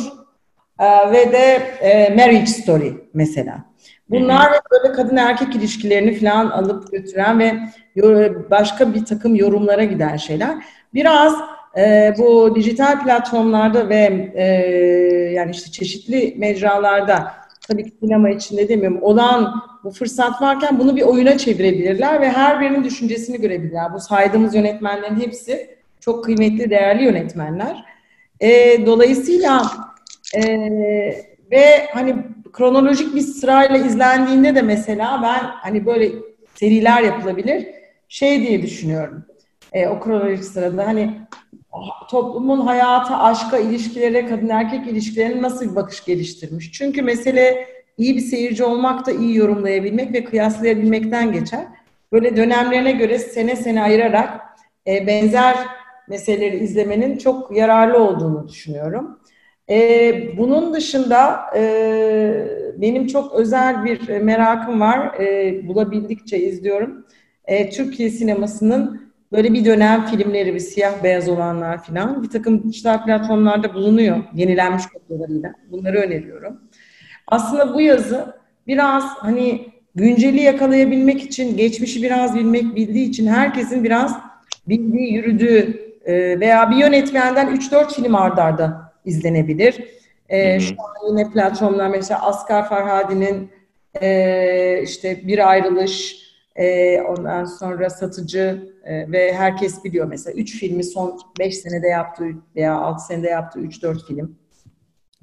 e, 0.80 1.12
ve 1.12 1.32
de 1.32 1.62
e, 1.80 2.14
Marriage 2.14 2.46
Story 2.46 3.08
mesela. 3.14 3.64
Bunlar 4.10 4.52
böyle 4.72 4.92
kadın 4.92 5.16
erkek 5.16 5.54
ilişkilerini 5.54 6.18
falan 6.18 6.50
alıp 6.50 6.92
götüren 6.92 7.38
ve 7.38 7.52
başka 8.50 8.94
bir 8.94 9.04
takım 9.04 9.34
yorumlara 9.34 9.84
giden 9.84 10.16
şeyler. 10.16 10.54
Biraz 10.94 11.34
e, 11.76 12.14
bu 12.18 12.54
dijital 12.54 13.04
platformlarda 13.04 13.88
ve 13.88 14.32
e, 14.34 14.44
yani 15.34 15.50
işte 15.50 15.70
çeşitli 15.70 16.34
mecralarda 16.38 17.32
tabii 17.68 17.84
ki 17.84 17.92
sinema 18.00 18.30
içinde 18.30 18.68
demiyorum 18.68 19.02
olan 19.02 19.62
bu 19.84 19.90
fırsat 19.90 20.42
varken 20.42 20.78
bunu 20.78 20.96
bir 20.96 21.02
oyuna 21.02 21.38
çevirebilirler 21.38 22.20
ve 22.20 22.30
her 22.30 22.60
birinin 22.60 22.84
düşüncesini 22.84 23.40
görebilirler. 23.40 23.94
Bu 23.94 24.00
saydığımız 24.00 24.54
yönetmenlerin 24.54 25.20
hepsi 25.20 25.76
çok 26.00 26.24
kıymetli, 26.24 26.70
değerli 26.70 27.04
yönetmenler. 27.04 27.84
E, 28.40 28.86
dolayısıyla 28.86 29.62
e, 30.34 30.42
ve 31.50 31.86
hani 31.92 32.16
kronolojik 32.52 33.14
bir 33.14 33.20
sırayla 33.20 33.76
izlendiğinde 33.76 34.54
de 34.54 34.62
mesela 34.62 35.20
ben 35.22 35.40
hani 35.42 35.86
böyle 35.86 36.12
seriler 36.54 37.02
yapılabilir 37.02 37.66
şey 38.08 38.42
diye 38.42 38.62
düşünüyorum. 38.62 39.24
E, 39.72 39.88
o 39.88 40.00
kronolojik 40.00 40.44
sırada 40.44 40.86
hani 40.86 41.20
toplumun 42.10 42.60
hayata, 42.60 43.18
aşka, 43.18 43.58
ilişkilere, 43.58 44.26
kadın 44.26 44.48
erkek 44.48 44.86
ilişkilerine 44.86 45.42
nasıl 45.42 45.70
bir 45.70 45.76
bakış 45.76 46.04
geliştirmiş. 46.04 46.72
Çünkü 46.72 47.02
mesele 47.02 47.66
iyi 47.98 48.16
bir 48.16 48.20
seyirci 48.20 48.64
olmak 48.64 49.06
da 49.06 49.12
iyi 49.12 49.36
yorumlayabilmek 49.36 50.12
ve 50.12 50.24
kıyaslayabilmekten 50.24 51.32
geçer. 51.32 51.64
Böyle 52.12 52.36
dönemlerine 52.36 52.92
göre 52.92 53.18
sene 53.18 53.56
sene 53.56 53.82
ayırarak 53.82 54.40
e, 54.86 55.06
benzer 55.06 55.56
meseleleri 56.08 56.56
izlemenin 56.56 57.18
çok 57.18 57.56
yararlı 57.56 57.98
olduğunu 57.98 58.48
düşünüyorum. 58.48 59.18
E, 59.70 60.36
bunun 60.38 60.74
dışında 60.74 61.40
e, 61.56 61.62
benim 62.76 63.06
çok 63.06 63.32
özel 63.32 63.84
bir 63.84 64.20
merakım 64.20 64.80
var. 64.80 65.14
E, 65.20 65.60
bulabildikçe 65.68 66.38
izliyorum. 66.38 67.06
E, 67.44 67.70
Türkiye 67.70 68.10
sinemasının 68.10 69.06
böyle 69.32 69.52
bir 69.52 69.64
dönem 69.64 70.06
filmleri, 70.06 70.54
bir 70.54 70.60
siyah 70.60 71.02
beyaz 71.02 71.28
olanlar 71.28 71.84
falan 71.84 72.22
bir 72.22 72.30
takım 72.30 72.62
dijital 72.62 73.04
platformlarda 73.04 73.74
bulunuyor 73.74 74.16
yenilenmiş 74.34 74.86
kopyalarıyla. 74.86 75.52
Bunları 75.70 75.98
öneriyorum. 75.98 76.60
Aslında 77.26 77.74
bu 77.74 77.80
yazı 77.80 78.34
biraz 78.66 79.04
hani 79.04 79.68
günceli 79.94 80.40
yakalayabilmek 80.40 81.22
için, 81.22 81.56
geçmişi 81.56 82.02
biraz 82.02 82.34
bilmek 82.34 82.76
bildiği 82.76 83.08
için 83.08 83.26
herkesin 83.26 83.84
biraz 83.84 84.18
bildiği, 84.68 85.12
yürüdüğü 85.12 85.86
e, 86.04 86.40
veya 86.40 86.70
bir 86.70 86.76
yönetmenden 86.76 87.56
3-4 87.56 87.94
film 87.94 88.14
ardarda 88.14 88.85
izlenebilir. 89.06 89.84
E, 90.28 90.60
Şu 90.60 90.74
an 90.74 91.08
yine 91.10 91.30
platformlar 91.30 91.88
mesela 91.88 92.22
Asgar 92.22 92.68
Farhadi'nin 92.68 93.50
e, 94.02 94.80
işte 94.82 95.26
Bir 95.26 95.50
Ayrılış, 95.50 96.26
e, 96.56 97.00
ondan 97.00 97.44
sonra 97.44 97.90
Satıcı 97.90 98.72
e, 98.84 99.12
ve 99.12 99.32
herkes 99.34 99.84
biliyor 99.84 100.06
mesela 100.06 100.40
3 100.40 100.58
filmi 100.58 100.84
son 100.84 101.20
5 101.38 101.58
senede 101.58 101.88
yaptığı 101.88 102.28
veya 102.56 102.74
6 102.74 103.06
senede 103.06 103.28
yaptığı 103.28 103.60
3-4 103.60 104.06
film. 104.06 104.36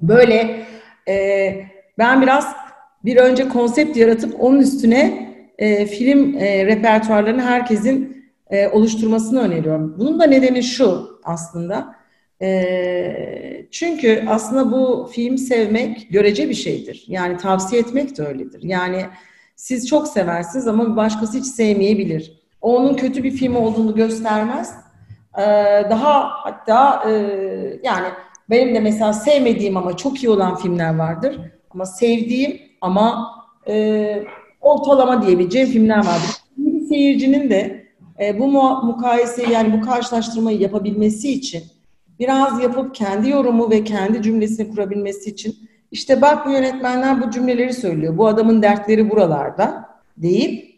Böyle 0.00 0.66
e, 1.08 1.56
ben 1.98 2.22
biraz 2.22 2.56
bir 3.04 3.16
önce 3.16 3.48
konsept 3.48 3.96
yaratıp 3.96 4.40
onun 4.40 4.58
üstüne 4.58 5.34
e, 5.58 5.86
film 5.86 6.38
e, 6.38 6.66
repertuarlarını 6.66 7.42
herkesin 7.42 8.24
e, 8.50 8.68
oluşturmasını 8.68 9.40
öneriyorum. 9.40 9.94
Bunun 9.98 10.20
da 10.20 10.26
nedeni 10.26 10.62
şu 10.62 11.18
aslında. 11.24 11.94
Çünkü 13.70 14.24
aslında 14.28 14.72
bu 14.72 15.10
film 15.12 15.38
sevmek 15.38 16.08
görece 16.10 16.48
bir 16.48 16.54
şeydir. 16.54 17.04
Yani 17.08 17.36
tavsiye 17.36 17.80
etmek 17.80 18.18
de 18.18 18.22
öyledir. 18.22 18.62
Yani 18.62 19.06
siz 19.56 19.88
çok 19.88 20.08
seversiniz 20.08 20.68
ama 20.68 20.90
bir 20.92 20.96
başkası 20.96 21.38
hiç 21.38 21.46
sevmeyebilir. 21.46 22.32
O 22.60 22.76
onun 22.76 22.94
kötü 22.94 23.24
bir 23.24 23.30
film 23.30 23.56
olduğunu 23.56 23.94
göstermez. 23.94 24.74
Daha 25.90 26.28
hatta 26.44 27.08
yani 27.82 28.06
benim 28.50 28.74
de 28.74 28.80
mesela 28.80 29.12
sevmediğim 29.12 29.76
ama 29.76 29.96
çok 29.96 30.22
iyi 30.22 30.30
olan 30.30 30.56
filmler 30.56 30.94
vardır. 30.96 31.40
Ama 31.70 31.86
sevdiğim 31.86 32.60
ama 32.80 33.30
e, 33.68 34.24
ortalama 34.60 35.26
diyebileceğim 35.26 35.68
filmler 35.68 35.98
vardır. 35.98 36.30
Bir 36.56 36.86
seyircinin 36.86 37.50
de 37.50 37.86
e, 38.20 38.38
bu 38.38 38.46
mukayese 38.82 39.50
yani 39.50 39.72
bu 39.72 39.86
karşılaştırmayı 39.86 40.60
yapabilmesi 40.60 41.32
için 41.32 41.62
biraz 42.18 42.62
yapıp 42.62 42.94
kendi 42.94 43.28
yorumu 43.28 43.70
ve 43.70 43.84
kendi 43.84 44.22
cümlesini 44.22 44.70
kurabilmesi 44.70 45.30
için 45.30 45.56
işte 45.90 46.22
bak 46.22 46.46
bu 46.46 46.50
yönetmenler 46.50 47.22
bu 47.22 47.30
cümleleri 47.30 47.72
söylüyor. 47.72 48.18
Bu 48.18 48.26
adamın 48.26 48.62
dertleri 48.62 49.10
buralarda 49.10 49.84
deyip 50.16 50.74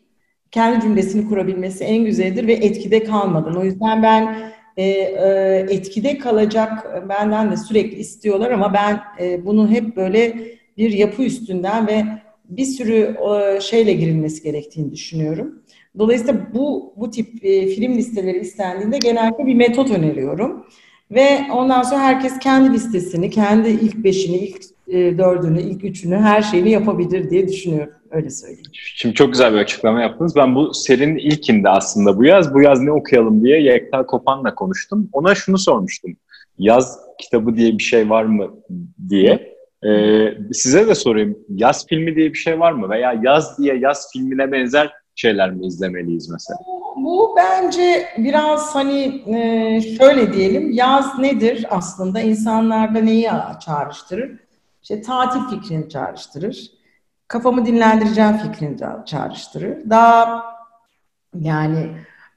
kendi 0.50 0.80
cümlesini 0.80 1.28
kurabilmesi 1.28 1.84
en 1.84 2.04
güzeldir 2.04 2.46
ve 2.46 2.52
etkide 2.52 3.04
kalmadan. 3.04 3.56
O 3.56 3.64
yüzden 3.64 4.02
ben 4.02 4.52
e, 4.76 4.84
e, 4.84 5.66
etkide 5.70 6.18
kalacak 6.18 7.02
benden 7.08 7.50
de 7.50 7.56
sürekli 7.56 7.98
istiyorlar 7.98 8.50
ama 8.50 8.74
ben 8.74 9.00
e, 9.20 9.46
bunu 9.46 9.70
hep 9.70 9.96
böyle 9.96 10.36
bir 10.76 10.92
yapı 10.92 11.22
üstünden 11.22 11.86
ve 11.86 12.04
bir 12.44 12.64
sürü 12.64 13.16
e, 13.30 13.60
şeyle 13.60 13.92
girilmesi 13.92 14.42
gerektiğini 14.42 14.92
düşünüyorum. 14.92 15.62
Dolayısıyla 15.98 16.54
bu 16.54 16.94
bu 16.96 17.10
tip 17.10 17.44
e, 17.44 17.66
film 17.66 17.94
listeleri 17.94 18.38
istendiğinde 18.38 18.98
genelde 18.98 19.46
bir 19.46 19.54
metot 19.54 19.90
öneriyorum. 19.90 20.66
Ve 21.10 21.40
ondan 21.52 21.82
sonra 21.82 22.00
herkes 22.00 22.38
kendi 22.38 22.72
listesini, 22.72 23.30
kendi 23.30 23.68
ilk 23.68 23.96
beşini, 23.96 24.36
ilk 24.36 24.62
e, 24.88 25.18
dördünü, 25.18 25.62
ilk 25.62 25.84
üçünü, 25.84 26.16
her 26.16 26.42
şeyini 26.42 26.70
yapabilir 26.70 27.30
diye 27.30 27.48
düşünüyorum. 27.48 27.92
Öyle 28.10 28.30
söyleyeyim. 28.30 28.70
Şimdi 28.72 29.14
çok 29.14 29.32
güzel 29.32 29.52
bir 29.52 29.58
açıklama 29.58 30.02
yaptınız. 30.02 30.36
Ben 30.36 30.54
bu 30.54 30.74
serinin 30.74 31.16
ilkinde 31.16 31.68
aslında 31.68 32.18
bu 32.18 32.24
yaz, 32.24 32.54
bu 32.54 32.62
yaz 32.62 32.80
ne 32.80 32.92
okuyalım 32.92 33.44
diye 33.44 33.62
Yekta 33.62 34.06
Kopan'la 34.06 34.54
konuştum. 34.54 35.08
Ona 35.12 35.34
şunu 35.34 35.58
sormuştum. 35.58 36.16
Yaz 36.58 36.98
kitabı 37.18 37.56
diye 37.56 37.78
bir 37.78 37.82
şey 37.82 38.10
var 38.10 38.24
mı 38.24 38.54
diye. 39.08 39.56
Ee, 39.86 40.34
size 40.52 40.86
de 40.86 40.94
sorayım. 40.94 41.38
Yaz 41.48 41.86
filmi 41.86 42.16
diye 42.16 42.32
bir 42.32 42.38
şey 42.38 42.60
var 42.60 42.72
mı? 42.72 42.90
Veya 42.90 43.20
yaz 43.22 43.58
diye 43.58 43.76
yaz 43.76 44.12
filmine 44.12 44.52
benzer 44.52 44.92
şeyler 45.16 45.50
mi 45.50 45.66
izlemeliyiz 45.66 46.28
mesela? 46.30 46.58
Bu, 46.96 47.34
bence 47.36 48.08
biraz 48.18 48.74
hani 48.74 49.22
e, 49.26 49.80
şöyle 49.80 50.32
diyelim. 50.32 50.70
Yaz 50.70 51.18
nedir 51.18 51.66
aslında? 51.70 52.20
İnsanlarda 52.20 52.98
neyi 52.98 53.30
çağrıştırır? 53.60 54.40
İşte 54.82 55.02
tatil 55.02 55.40
fikrini 55.40 55.88
çağrıştırır. 55.88 56.70
Kafamı 57.28 57.66
dinlendireceğim 57.66 58.36
fikrini 58.36 58.76
çağrıştırır. 59.06 59.90
Daha 59.90 60.44
yani 61.34 61.90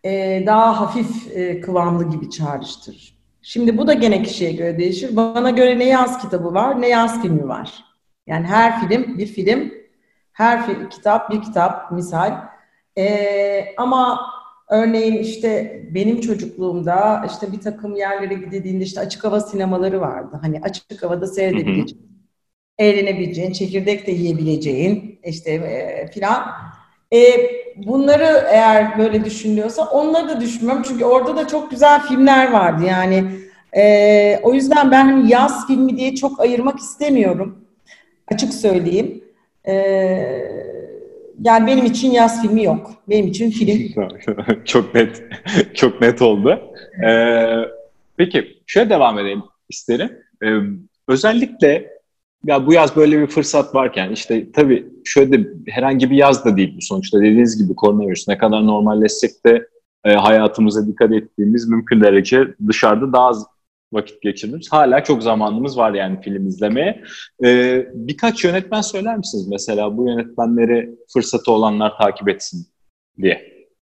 e, 0.04 0.44
daha 0.46 0.82
hafif 0.82 1.38
e, 1.38 1.62
kıvamlı 1.62 2.10
gibi 2.10 2.30
çağrıştırır. 2.30 3.20
Şimdi 3.42 3.78
bu 3.78 3.88
da 3.88 3.94
gene 3.94 4.24
kişiye 4.24 4.52
göre 4.52 4.80
değişir. 4.80 5.16
Bana 5.16 5.50
göre 5.50 5.80
ne 5.80 5.86
yaz 5.86 6.22
kitabı 6.22 6.54
var 6.54 6.82
ne 6.82 6.88
yaz 6.88 7.22
filmi 7.22 7.48
var. 7.48 7.84
Yani 8.28 8.48
her 8.48 8.80
film 8.80 9.18
bir 9.18 9.28
film, 9.28 9.74
her 10.32 10.66
film, 10.66 10.90
kitap 10.90 11.32
bir 11.32 11.42
kitap 11.42 11.92
misal. 11.92 12.49
Ee, 13.00 13.74
ama 13.77 14.22
örneğin 14.70 15.18
işte 15.18 15.82
benim 15.96 16.22
çocukluğumda 16.22 17.25
işte 17.32 17.51
bir 17.51 17.62
takım 17.62 17.96
yerlere 17.96 18.34
gidildiğinde 18.34 18.84
işte 18.84 19.01
açık 19.01 19.24
hava 19.24 19.39
sinemaları 19.39 20.01
vardı. 20.01 20.39
Hani 20.41 20.62
açık 20.62 21.03
havada 21.03 21.27
seyredebileceğin 21.27 22.10
eğlenebileceğin, 22.79 23.51
çekirdek 23.51 24.08
de 24.08 24.12
yiyebileceğin 24.12 25.20
işte 25.24 25.51
e, 25.51 26.08
filan. 26.08 26.44
E, 27.13 27.20
bunları 27.75 28.46
eğer 28.51 28.98
böyle 29.00 29.25
düşünüyorsa 29.25 29.84
onları 29.86 30.29
da 30.29 30.41
düşünmüyorum. 30.41 30.84
Çünkü 30.88 31.06
orada 31.06 31.38
da 31.38 31.48
çok 31.48 31.72
güzel 31.72 32.01
filmler 32.01 32.51
vardı 32.51 32.84
yani. 32.88 33.24
E, 33.77 34.39
o 34.44 34.53
yüzden 34.53 34.91
ben 34.91 35.06
hani 35.06 35.32
yaz 35.32 35.68
filmi 35.68 35.98
diye 35.98 36.15
çok 36.15 36.39
ayırmak 36.39 36.79
istemiyorum. 36.79 37.65
Açık 38.32 38.53
söyleyeyim. 38.53 39.24
E, 39.68 39.74
yani 41.43 41.67
benim 41.67 41.86
için 41.86 42.12
yaz 42.12 42.41
filmi 42.41 42.63
yok. 42.63 42.91
Benim 43.10 43.27
için 43.27 43.51
film. 43.51 44.05
çok 44.65 44.96
net, 44.96 45.24
çok 45.74 46.01
net 46.01 46.22
oldu. 46.22 46.60
Ee, 47.08 47.46
peki 48.17 48.62
şöyle 48.67 48.89
devam 48.89 49.19
edelim 49.19 49.43
isterim. 49.69 50.12
Ee, 50.43 50.48
özellikle 51.08 52.00
ya 52.46 52.67
bu 52.67 52.74
yaz 52.74 52.96
böyle 52.96 53.22
bir 53.22 53.27
fırsat 53.27 53.75
varken 53.75 54.12
işte 54.12 54.51
tabii 54.51 54.88
şöyle 55.05 55.31
de 55.31 55.50
herhangi 55.67 56.12
bir 56.12 56.15
yaz 56.15 56.46
da 56.46 56.58
değil 56.58 56.74
bu 56.77 56.81
sonuçta 56.81 57.19
dediğiniz 57.19 57.63
gibi 57.63 57.75
koronavirüs 57.75 58.27
ne 58.27 58.38
kadar 58.38 58.65
normalleşsek 58.67 59.31
de 59.46 59.67
e, 60.05 60.13
hayatımıza 60.13 60.88
dikkat 60.88 61.12
ettiğimiz 61.12 61.67
mümkün 61.67 62.01
derece 62.01 62.48
dışarıda 62.67 63.13
daha 63.13 63.27
az 63.27 63.46
vakit 63.93 64.22
geçirdiğimiz 64.22 64.72
hala 64.72 65.03
çok 65.03 65.24
zamanımız 65.24 65.77
var 65.77 65.93
yani 65.93 66.22
film 66.22 66.48
izlemeye. 66.48 67.03
E, 67.43 67.86
birkaç 67.93 68.43
yönetmen 68.43 68.81
söyler 68.81 69.17
misiniz 69.17 69.48
mesela 69.48 69.98
bu 69.98 70.10
yönetmenleri 70.10 70.96
fırsatı 71.13 71.51
olanlar 71.51 71.98
takip 71.98 72.29
etsin 72.29 72.67
diye. 73.22 73.34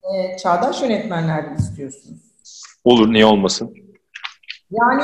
E, 0.03 0.37
çağdaş 0.37 0.83
yönetmenlerden 0.83 1.57
istiyorsunuz. 1.57 2.21
Olur, 2.85 3.13
niye 3.13 3.27
olmasın? 3.27 3.75
Yani 4.71 5.03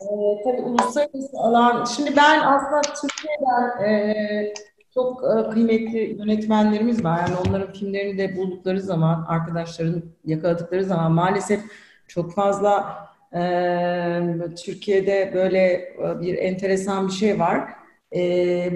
e, 0.00 0.06
tabii 0.44 0.62
uluslararası 0.62 1.36
alan, 1.38 1.84
şimdi 1.84 2.16
ben 2.16 2.40
aslında 2.40 2.82
Türkiye'den 2.82 3.84
e, 3.84 4.54
çok 4.94 5.22
e, 5.24 5.50
kıymetli 5.50 6.16
yönetmenlerimiz 6.18 7.04
var. 7.04 7.18
Yani 7.18 7.36
onların 7.48 7.72
filmlerini 7.72 8.18
de 8.18 8.36
buldukları 8.36 8.80
zaman, 8.80 9.24
arkadaşların 9.28 10.02
yakaladıkları 10.24 10.84
zaman 10.84 11.12
maalesef 11.12 11.60
çok 12.08 12.34
fazla 12.34 12.96
Türkiye'de 14.64 15.30
böyle 15.34 15.58
e, 15.68 16.20
bir 16.20 16.38
enteresan 16.38 17.08
bir 17.08 17.12
şey 17.12 17.38
var. 17.38 17.70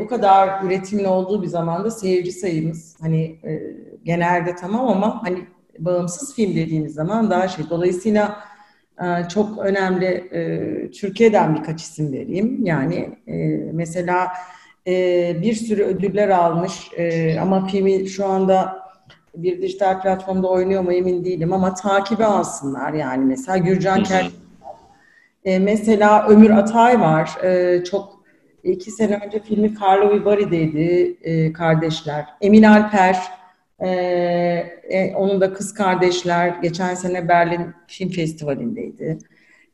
Bu 0.00 0.07
kadar 0.07 0.64
üretimin 0.64 1.04
olduğu 1.04 1.42
bir 1.42 1.47
zamanda 1.47 1.90
seyirci 1.90 2.33
sayımız 2.33 2.97
hani 3.00 3.23
e, 3.25 3.62
genelde 4.04 4.54
tamam 4.54 4.88
ama 4.88 5.23
hani 5.23 5.38
bağımsız 5.78 6.35
film 6.35 6.57
dediğimiz 6.57 6.95
zaman 6.95 7.30
daha 7.30 7.49
şey. 7.49 7.64
Dolayısıyla 7.71 8.38
e, 9.02 9.28
çok 9.28 9.59
önemli 9.59 10.30
Türkiye'den 10.92 11.54
birkaç 11.54 11.83
isim 11.83 12.12
vereyim. 12.12 12.64
Yani 12.64 13.09
mesela 13.73 14.28
bir 15.42 15.54
sürü 15.54 15.83
ödüller 15.83 16.28
almış 16.28 16.90
ama 17.40 17.66
filmi 17.66 18.09
şu 18.09 18.26
anda 18.26 18.79
bir 19.37 19.62
dijital 19.62 20.02
platformda 20.02 20.49
oynuyor 20.49 20.82
mu 20.82 20.92
emin 20.92 21.25
değilim 21.25 21.52
ama 21.52 21.75
takibi 21.75 22.25
alsınlar 22.25 22.92
yani 22.92 23.25
mesela 23.25 23.58
Gürcan 23.58 24.02
Ker 24.02 24.30
e, 25.44 25.58
mesela 25.58 26.26
Ömür 26.28 26.50
Atay 26.50 27.00
var. 27.00 27.44
E, 27.44 27.84
çok 27.84 28.20
iki 28.64 28.90
sene 28.90 29.20
önce 29.26 29.40
filmi 29.40 29.72
Carlo 29.82 30.14
Vibari'deydi 30.14 31.16
e, 31.22 31.52
kardeşler. 31.52 32.25
Emin 32.40 32.62
Alper 32.62 33.16
e, 33.80 33.88
e, 34.88 35.14
onun 35.16 35.40
da 35.40 35.52
kız 35.52 35.75
kardeşler 35.75 36.49
geçen 36.49 36.94
sene 36.94 37.28
Berlin 37.28 37.66
Film 37.87 38.10
Festivali'ndeydi. 38.10 39.18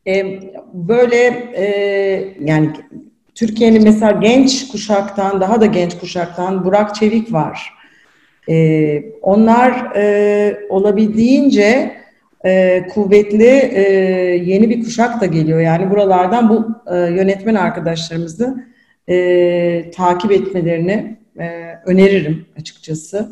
E, 0.06 0.40
böyle 0.72 1.16
e, 1.56 1.64
yani 2.40 2.70
Türkiye'nin 3.34 3.82
mesela 3.82 4.12
genç 4.12 4.68
kuşaktan 4.68 5.40
daha 5.40 5.60
da 5.60 5.66
genç 5.66 5.98
kuşaktan 5.98 6.64
Burak 6.64 6.94
Çevik 6.94 7.32
var. 7.32 7.75
E, 8.48 9.02
onlar 9.22 9.96
e, 9.96 10.58
olabildiğince 10.68 11.96
e, 12.44 12.86
kuvvetli 12.86 13.70
e, 13.74 13.82
yeni 14.44 14.70
bir 14.70 14.84
kuşak 14.84 15.20
da 15.20 15.26
geliyor. 15.26 15.60
Yani 15.60 15.90
buralardan 15.90 16.48
bu 16.48 16.66
e, 16.94 16.96
yönetmen 16.96 17.54
arkadaşlarımızı 17.54 18.64
e, 19.08 19.90
takip 19.90 20.32
etmelerini 20.32 21.18
e, 21.38 21.74
öneririm 21.86 22.46
açıkçası. 22.58 23.28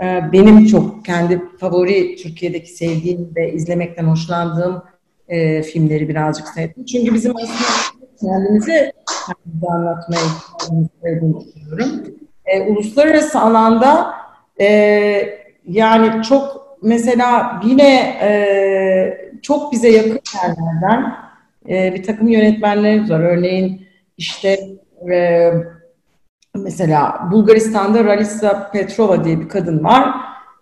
E, 0.00 0.20
benim 0.32 0.66
çok 0.66 1.04
kendi 1.04 1.42
favori 1.60 2.16
Türkiye'deki 2.16 2.70
sevdiğim 2.70 3.32
ve 3.36 3.52
izlemekten 3.52 4.04
hoşlandığım 4.04 4.82
e, 5.28 5.62
filmleri 5.62 6.08
birazcık 6.08 6.48
seyrettim. 6.48 6.84
Çünkü 6.84 7.14
bizim 7.14 7.36
aslında 7.36 8.04
kendimizi 8.20 8.92
kendimize 9.26 9.66
anlatmaya 9.66 10.20
ihtiyacımız 10.84 11.46
düşünüyorum. 11.46 12.04
E, 12.44 12.60
uluslararası 12.60 13.40
alanda 13.40 14.23
e, 14.60 15.38
yani 15.68 16.22
çok 16.22 16.76
mesela 16.82 17.60
yine 17.64 18.16
e, 18.22 19.30
çok 19.42 19.72
bize 19.72 19.88
yakın 19.88 20.20
yerlerden 20.34 21.14
e, 21.68 21.94
bir 21.94 22.02
takım 22.02 22.28
yönetmenlerimiz 22.28 23.10
var. 23.10 23.20
Örneğin 23.20 23.86
işte 24.18 24.60
e, 25.12 25.50
mesela 26.54 27.28
Bulgaristan'da 27.32 28.04
Ralisa 28.04 28.70
Petrova 28.70 29.24
diye 29.24 29.40
bir 29.40 29.48
kadın 29.48 29.84
var. 29.84 30.14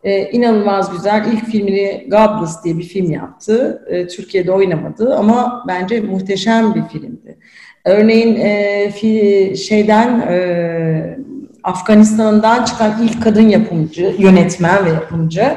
E, 0.05 0.31
inanılmaz 0.31 0.92
güzel. 0.92 1.33
İlk 1.33 1.44
filmini 1.44 2.07
Godless 2.11 2.64
diye 2.64 2.78
bir 2.78 2.85
film 2.85 3.11
yaptı. 3.11 3.85
E, 3.88 4.07
Türkiye'de 4.07 4.52
oynamadı 4.52 5.16
ama 5.16 5.64
bence 5.68 6.00
muhteşem 6.00 6.74
bir 6.74 6.83
filmdi. 6.83 7.38
Örneğin 7.85 8.37
e, 8.40 8.90
fi, 8.90 9.55
şeyden 9.57 10.20
e, 10.20 11.18
Afganistan'dan 11.64 12.64
çıkan 12.64 12.92
ilk 13.03 13.22
kadın 13.22 13.48
yapımcı, 13.48 14.14
yönetmen 14.18 14.85
ve 14.85 14.88
yapımcı 14.88 15.55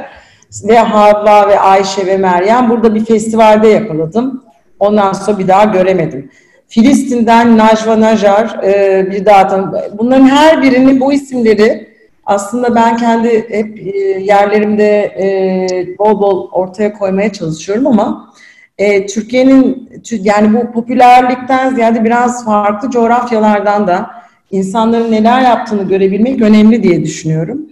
ve 0.68 0.78
Havva 0.80 1.48
ve 1.50 1.60
Ayşe 1.60 2.06
ve 2.06 2.18
Meryem 2.18 2.70
burada 2.70 2.96
bir 2.96 3.06
festivalde 3.06 3.68
yakaladım. 3.68 4.44
Ondan 4.80 5.14
sonra 5.14 5.38
bir 5.40 5.48
daha 5.48 5.64
göremedim. 5.66 6.32
Filistin'den 6.68 7.58
Najva 7.58 8.00
Najar 8.02 8.60
e, 8.64 9.08
bir 9.12 9.26
daha 9.26 9.48
tanı- 9.48 9.90
Bunların 9.98 10.28
her 10.28 10.62
birini 10.62 11.00
bu 11.00 11.14
isimleri 11.14 11.88
aslında 12.26 12.76
ben 12.76 12.98
kendi 12.98 13.50
hep 13.50 13.78
e, 13.80 14.00
yerlerimde 14.20 15.02
e, 15.04 15.98
bol 16.00 16.22
bol 16.22 16.50
ortaya 16.52 16.94
koymaya 16.94 17.34
çalışıyorum 17.34 17.88
ama 17.88 18.34
e, 18.78 19.06
Türkiye'nin 19.06 19.90
tü- 20.04 20.20
yani 20.22 20.54
bu 20.54 20.72
popülerlikten 20.72 21.76
ziyade 21.76 22.04
biraz 22.04 22.46
farklı 22.46 22.90
coğrafyalardan 22.90 23.88
da 23.88 24.10
insanların 24.56 25.12
neler 25.12 25.42
yaptığını 25.42 25.88
görebilmek 25.88 26.42
önemli 26.42 26.84
diye 26.84 27.04
düşünüyorum. 27.04 27.70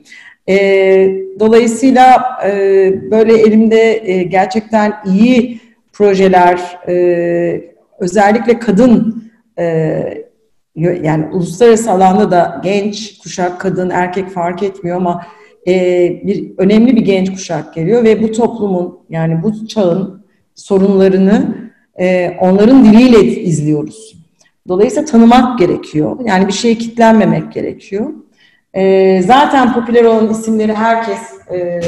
E, 0.49 0.55
dolayısıyla 1.39 2.23
e, 2.45 2.51
böyle 3.11 3.37
elimde 3.37 4.11
e, 4.11 4.23
gerçekten 4.23 4.93
iyi 5.05 5.59
projeler, 5.93 6.77
e, 6.87 7.73
özellikle 7.99 8.59
kadın 8.59 9.23
e, 9.59 9.63
yani 10.75 11.25
uluslararası 11.33 11.91
alanda 11.91 12.31
da 12.31 12.61
genç 12.63 13.19
kuşak, 13.19 13.61
kadın, 13.61 13.89
erkek 13.89 14.29
fark 14.29 14.63
etmiyor 14.63 14.97
ama 14.97 15.25
e, 15.67 15.73
bir 16.23 16.51
önemli 16.57 16.95
bir 16.95 17.01
genç 17.01 17.31
kuşak 17.31 17.73
geliyor 17.73 18.03
ve 18.03 18.23
bu 18.23 18.31
toplumun 18.31 18.99
yani 19.09 19.43
bu 19.43 19.67
çağın 19.67 20.25
sorunlarını 20.55 21.55
e, 21.99 22.37
onların 22.39 22.85
diliyle 22.85 23.25
izliyoruz. 23.25 24.22
Dolayısıyla 24.67 25.05
tanımak 25.05 25.59
gerekiyor. 25.59 26.17
Yani 26.25 26.47
bir 26.47 26.53
şeye 26.53 26.75
kitlenmemek 26.75 27.53
gerekiyor. 27.53 28.09
E, 28.73 29.21
zaten 29.21 29.73
popüler 29.73 30.03
olan 30.03 30.29
isimleri 30.29 30.73
herkes 30.73 31.19
e, 31.51 31.81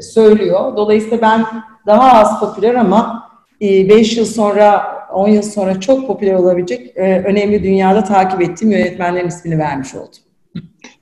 söylüyor. 0.00 0.76
Dolayısıyla 0.76 1.22
ben 1.22 1.46
daha 1.86 2.12
az 2.12 2.40
popüler 2.40 2.74
ama 2.74 3.30
5 3.60 4.16
yıl 4.16 4.24
sonra, 4.24 4.82
10 5.12 5.28
yıl 5.28 5.42
sonra 5.42 5.80
çok 5.80 6.06
popüler 6.06 6.34
olabilecek 6.34 6.96
e, 6.96 7.22
önemli 7.26 7.62
dünyada 7.62 8.04
takip 8.04 8.40
ettiğim 8.40 8.70
yönetmenlerin 8.72 9.28
ismini 9.28 9.58
vermiş 9.58 9.94
oldum. 9.94 10.20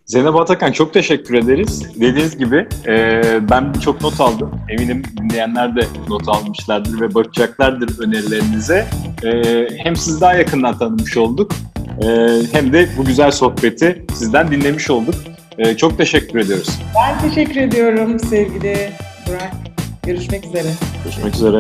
Zeynep 0.07 0.37
Atakan 0.37 0.73
çok 0.73 0.95
teşekkür 0.95 1.35
ederiz. 1.35 2.01
Dediğiniz 2.01 2.39
gibi 2.39 2.69
e, 2.87 3.23
ben 3.51 3.73
çok 3.73 4.01
not 4.01 4.21
aldım. 4.21 4.51
Eminim 4.69 5.03
dinleyenler 5.17 5.77
de 5.77 5.81
not 6.09 6.29
almışlardır 6.29 7.01
ve 7.01 7.15
bakacaklardır 7.15 8.07
önerilerinize. 8.07 8.87
E, 9.25 9.67
hem 9.77 9.97
sizi 9.97 10.21
daha 10.21 10.35
yakından 10.35 10.79
tanımış 10.79 11.17
olduk 11.17 11.53
e, 12.03 12.07
hem 12.53 12.73
de 12.73 12.89
bu 12.99 13.05
güzel 13.05 13.31
sohbeti 13.31 14.05
sizden 14.15 14.51
dinlemiş 14.51 14.91
olduk. 14.91 15.15
E, 15.59 15.77
çok 15.77 15.99
teşekkür 15.99 16.39
ediyoruz. 16.39 16.69
Ben 16.97 17.29
teşekkür 17.29 17.57
ediyorum 17.57 18.21
sevgili 18.21 18.91
Burak. 19.29 19.53
Görüşmek 20.03 20.45
üzere. 20.47 20.69
Görüşmek 21.05 21.35
üzere. 21.35 21.59